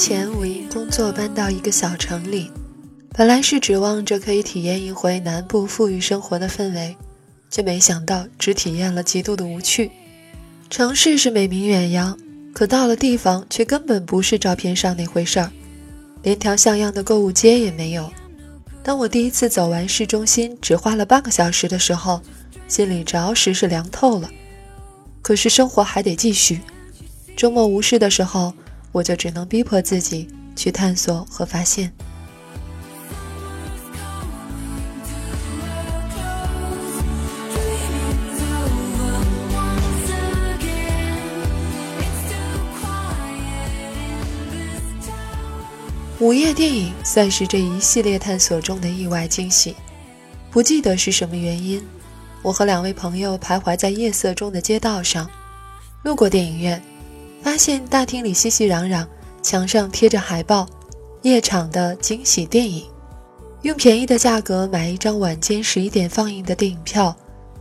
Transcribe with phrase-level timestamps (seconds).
[0.00, 2.50] 前，我因工作搬到一个小城里，
[3.12, 6.96] 本来是指望着可以体验一回南部富裕生活的氛围，
[7.50, 9.90] 却没想到只体验了极度的无趣。
[10.70, 12.18] 城市是美名远扬，
[12.54, 15.52] 可到了地方却根本不是照片上那回事儿，
[16.22, 18.10] 连条像样的购物街也没有。
[18.82, 22.22] 当我第一次走完市中心只花了半个小时的时候，
[22.68, 24.30] 心里着实是凉透了。
[25.20, 26.62] 可是生活还得继续，
[27.36, 28.54] 周末无事的时候。
[28.92, 31.92] 我就只能逼迫自己去探索和发现。
[46.18, 49.74] 午夜电影算是这一系列探索中的意外惊喜。
[50.50, 51.82] 不记得是什么原因，
[52.42, 55.30] 我和两位朋友徘徊在夜色中的街道上，
[56.02, 56.89] 路过电影院。
[57.42, 59.06] 发现大厅里熙熙攘攘，
[59.42, 60.68] 墙上贴着海报，
[61.22, 62.86] 夜场的惊喜电影，
[63.62, 67.16] 用便宜的价格买一张晚间十一点放映的电影票，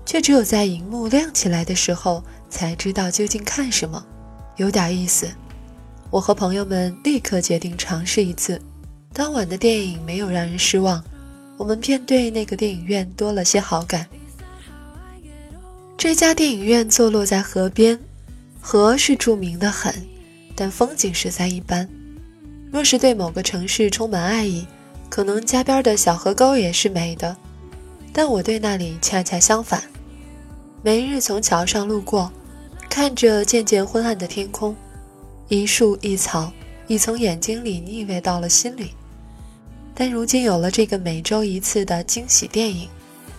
[0.05, 4.05] 却只有在荧幕亮起来的时候才知道究竟看什么，
[4.58, 5.27] 有点意思。
[6.09, 8.61] 我和朋友们立刻决定尝试一次。
[9.14, 11.03] 当晚的电影没有让人失望，
[11.58, 14.08] 我们便对那个电影院多了些好感。
[15.97, 17.99] 这家电影院坐落在河边。
[18.61, 19.93] 河是著名的很，
[20.55, 21.87] 但风景实在一般。
[22.71, 24.67] 若是对某个城市充满爱意，
[25.09, 27.36] 可能家边的小河沟也是美的。
[28.14, 29.83] 但我对那里恰恰相反。
[30.83, 32.31] 每日从桥上路过，
[32.89, 34.76] 看着渐渐昏暗的天空，
[35.47, 36.52] 一树一草
[36.87, 38.91] 已从眼睛里腻味到了心里。
[39.95, 42.87] 但如今有了这个每周一次的惊喜电影，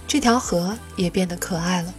[0.09, 1.95] 这条河也变得可爱了。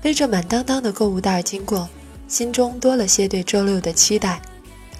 [0.00, 1.88] 背着满当当的购物袋经过。
[2.28, 4.40] 心中多了些对周六的期待，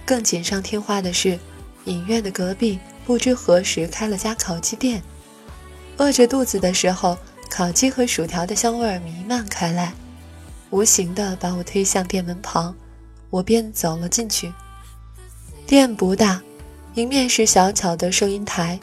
[0.04, 1.38] 更锦上添花的是，
[1.84, 5.02] 影院的隔壁不知何时开了家烤鸡店。
[5.96, 7.16] 饿着肚子的时候，
[7.50, 9.92] 烤鸡和薯条的香味弥漫开来，
[10.70, 12.74] 无形的把我推向店门旁，
[13.30, 14.52] 我便走了进去。
[15.66, 16.40] 店不大，
[16.94, 18.78] 迎面是小巧的收银台，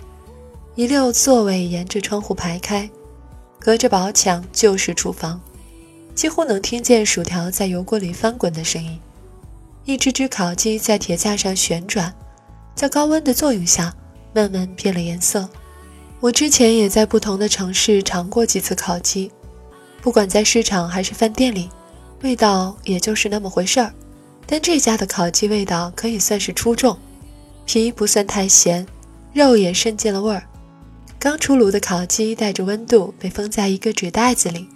[0.75, 2.90] 一溜座位沿着窗户排开，
[3.58, 5.40] 隔着薄墙就是厨房。
[6.16, 9.00] 几乎能听见薯条在油锅里翻滚的声音，
[9.85, 12.13] 一只只烤鸡在铁架上旋转，
[12.75, 13.94] 在高温的作用下
[14.34, 15.50] 慢慢变了颜色。
[16.19, 19.31] 我之前也在不同的城市尝过几次烤鸡，
[20.01, 21.69] 不管在市场还是饭店里，
[22.22, 23.91] 味道也就是那么回事儿。
[24.45, 26.97] 但这家的烤鸡味道可以算是出众，
[27.66, 28.85] 皮不算太咸，
[29.34, 30.44] 肉也渗进了味儿。
[31.18, 34.68] 刚出炉的烤鸡带着温度被封在一个纸袋子里。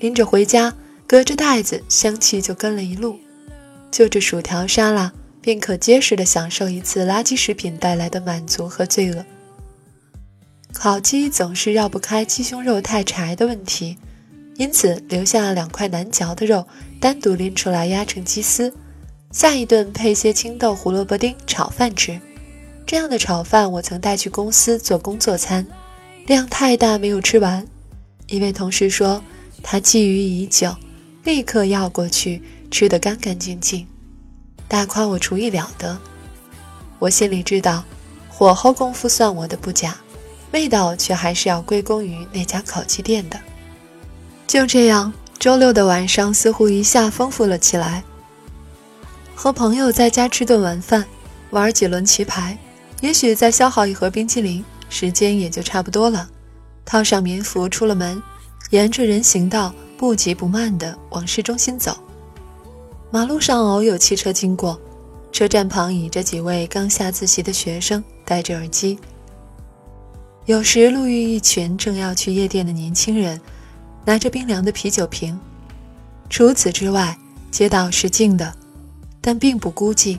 [0.00, 0.74] 拎着回家，
[1.06, 3.18] 隔着袋子，香气就跟了一路。
[3.90, 5.12] 就着薯条沙拉，
[5.42, 9.22] 便可结实的享受一次垃圾食品带来的满足和罪恶。
[10.72, 13.98] 烤鸡总是绕不开鸡胸肉太柴的问题，
[14.56, 16.66] 因此留下了两块难嚼的肉，
[16.98, 18.72] 单独拎出来压成鸡丝，
[19.30, 22.18] 下一顿配些青豆胡萝卜丁炒饭吃。
[22.86, 25.66] 这样的炒饭我曾带去公司做工作餐，
[26.26, 27.66] 量太大没有吃完。
[28.28, 29.22] 一位同事说。
[29.62, 30.74] 他觊觎已久，
[31.24, 33.86] 立刻要过去吃得干干净净，
[34.66, 35.98] 大夸我厨艺了得。
[36.98, 37.84] 我心里知道，
[38.28, 39.96] 火候功夫算我的不假，
[40.52, 43.40] 味道却还是要归功于那家烤鸡店的。
[44.46, 48.02] 就这样，周六的晚上似乎一下丰富了起来。
[49.34, 51.04] 和朋友在家吃顿晚饭，
[51.50, 52.58] 玩几轮棋牌，
[53.00, 56.28] 也许再消耗一盒冰淇淋，时间也就差不多了。
[56.84, 58.22] 套上棉服，出了门。
[58.70, 61.96] 沿着人行道不急不慢地往市中心走，
[63.10, 64.80] 马路上偶有汽车经过，
[65.32, 68.96] 车站旁倚着几位刚下自习的学生，戴着耳机。
[70.46, 73.40] 有时路遇一群正要去夜店的年轻人，
[74.04, 75.38] 拿着冰凉的啤酒瓶。
[76.28, 77.18] 除此之外，
[77.50, 78.54] 街道是静的，
[79.20, 80.16] 但并不孤寂。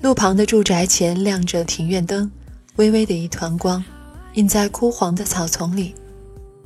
[0.00, 2.28] 路旁的住宅前亮着庭院灯，
[2.76, 3.82] 微微的一团光，
[4.34, 5.94] 映在枯黄的草丛里。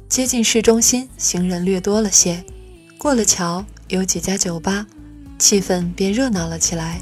[0.08, 2.44] 接近市中心，行人略多了些。
[2.98, 4.86] 过了桥，有几家酒吧，
[5.38, 7.00] 气氛便热闹了起来。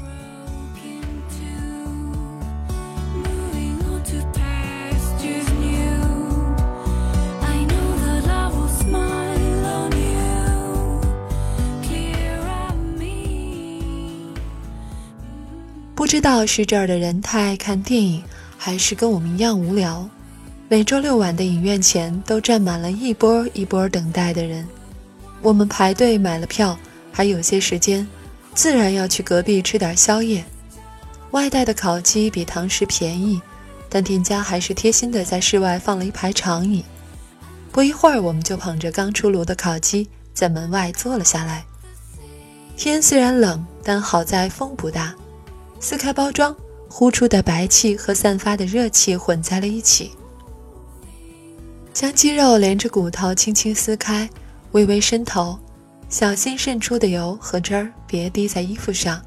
[15.95, 18.23] 不知道是这儿的人太爱看电影，
[18.57, 20.09] 还是跟我们一样无聊。
[20.73, 24.67] 每周六晚的影院前都站满了一波一波等待的人。
[25.43, 26.75] 我们排队买了票，
[27.11, 28.07] 还有些时间，
[28.55, 30.43] 自然要去隔壁吃点宵夜。
[31.29, 33.39] 外带的烤鸡比堂食便宜，
[33.87, 36.83] 但店家还是贴心的在室外放了一排长椅。
[37.71, 41.63] 不一会儿，我们就捧着刚出炉的烤鸡在门外坐了下来。
[42.75, 45.13] 天虽然冷，但好在风不大。
[45.79, 46.55] 撕开包装，
[46.89, 50.09] 呼出的白气和散发的热气混在了一起。
[52.03, 54.29] 将鸡肉连着骨头轻轻撕开，
[54.73, 55.57] 微微伸头，
[56.09, 59.21] 小心渗出的油和汁儿别滴在衣服上，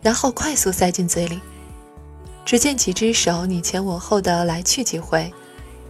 [0.00, 1.40] 然后快速塞进嘴里。
[2.44, 5.28] 只见几只手你前我后的来去几回，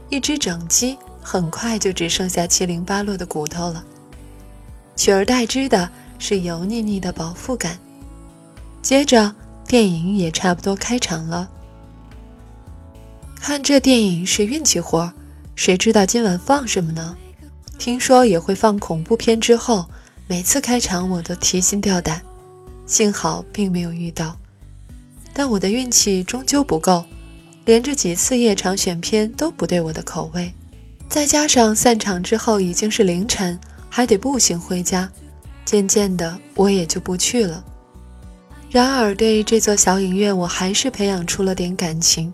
[0.08, 3.84] 一只整鸡很快就只剩下七零八落的骨头了，
[4.96, 7.78] 取而代之的是油腻腻的饱腹感。
[8.80, 9.34] 接着。
[9.66, 11.48] 电影也差不多开场了。
[13.40, 15.10] 看这电影是运气活，
[15.56, 17.16] 谁知道今晚放什么呢？
[17.78, 19.40] 听说也会放恐怖片。
[19.40, 19.84] 之后
[20.26, 22.20] 每次开场我都提心吊胆，
[22.86, 24.36] 幸好并没有遇到。
[25.32, 27.04] 但我的运气终究不够，
[27.64, 30.52] 连着几次夜场选片都不对我的口味，
[31.08, 33.58] 再加上散场之后已经是凌晨，
[33.90, 35.10] 还得步行回家，
[35.64, 37.64] 渐渐的我也就不去了。
[38.70, 42.32] 然而，对这座小影院，我还是培养出了点感情。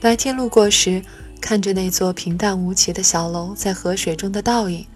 [0.00, 1.02] 白天路过时，
[1.40, 4.86] 看着那座平淡无奇的小楼在河水中的倒影，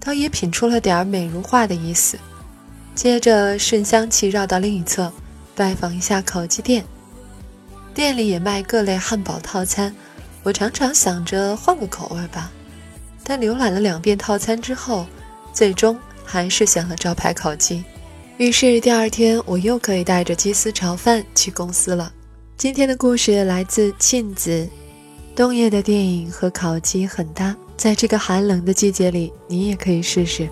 [0.00, 2.18] 倒也品出了点美如画的意思。
[2.94, 5.12] 接着顺香气绕到另一侧，
[5.54, 6.84] 拜访一下烤鸡店。
[7.94, 9.94] 店里也卖各类汉堡套餐，
[10.42, 12.50] 我常常想着换个口味吧。
[13.22, 15.06] 但浏览了两遍套餐之后，
[15.52, 17.82] 最终还是选了招牌烤鸡。
[18.36, 22.12] 于是第二天，我又可以带着鸡丝炒饭去公司了。
[22.56, 24.68] 今天的故事来自庆子。
[25.36, 30.48] 冬夜的电影和烤鸡很搭，在这个寒冷的季节里，你也可以试试。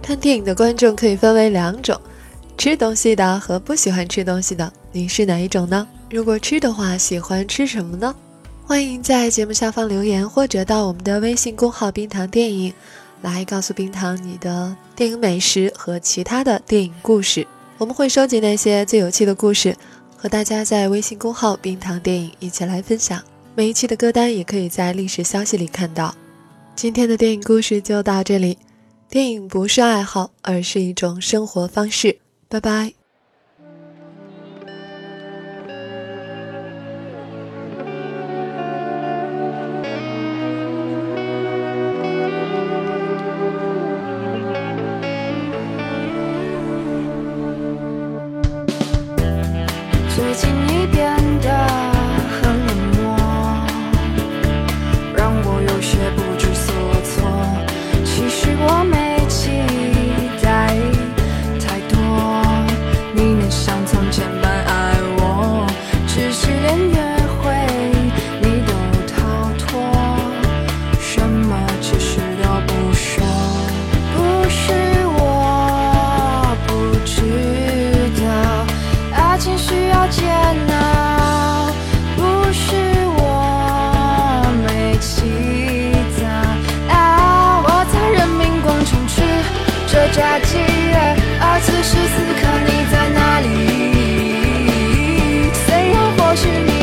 [0.00, 2.00] 看电影的观众可以分为两种，
[2.56, 4.72] 吃东西的和不喜欢吃东西的。
[4.92, 5.88] 你是哪一种呢？
[6.10, 8.14] 如果吃的话，喜欢吃什么呢？
[8.66, 12.72] 欢迎在节目下方留言，或者到我们的微信公号“冰糖电影”
[13.20, 17.46] 来告诉冰糖你的电影美食和其他的电影故事。
[17.78, 19.76] 我们会收集那些最有趣的故事，
[20.16, 23.20] 和大家在微信公号“冰糖电影”一起来分享。
[23.54, 26.14] 每一期的歌单也可以在历史消息里看到。
[26.76, 28.56] 今天的电影故事就到这里。
[29.10, 32.18] 电影不是爱好，而是一种生活方式。
[32.48, 33.03] 拜拜。
[91.40, 93.48] 而此时此刻你在哪里。
[95.66, 96.73] 虽然或许你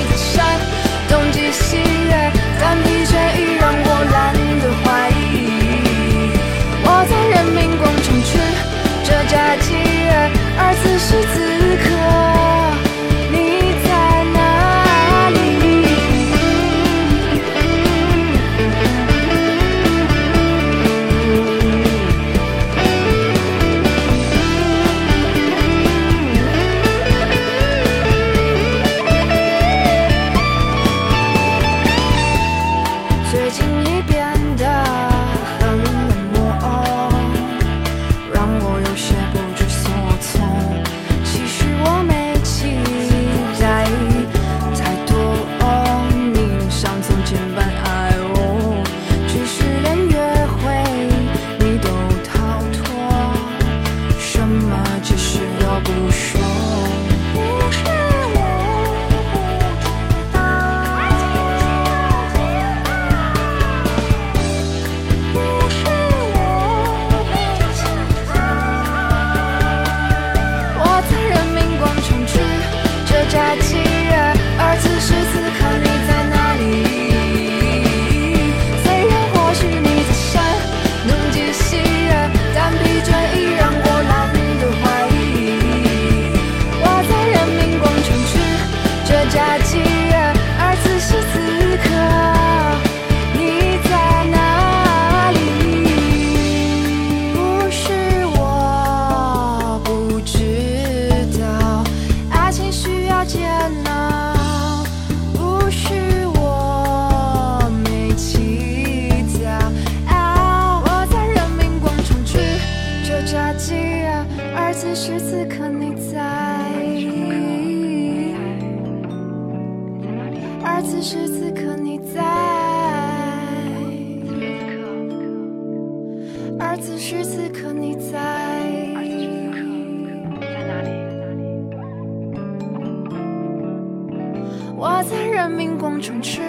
[136.01, 136.41] 民广场吃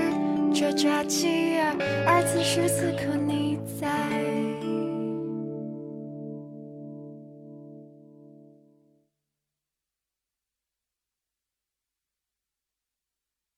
[0.55, 1.59] 着炸鸡，
[2.07, 3.12] 而此时此刻。